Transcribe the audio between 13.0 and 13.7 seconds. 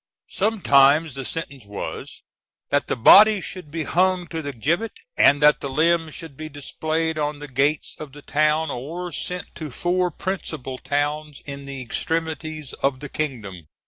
kingdom.